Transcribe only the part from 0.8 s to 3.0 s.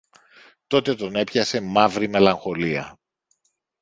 τον έπιασε μαύρη μελαγχολία.